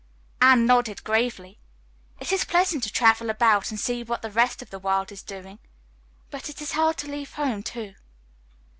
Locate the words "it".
2.19-2.31, 6.49-6.59